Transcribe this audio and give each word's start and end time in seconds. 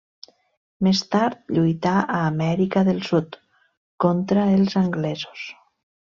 Més 0.85 1.01
tard 1.15 1.53
lluità 1.57 1.91
a 1.97 2.21
Amèrica 2.31 2.83
del 2.89 3.03
Sud 3.11 3.39
contra 4.07 4.49
els 4.57 4.77
anglesos. 4.85 5.47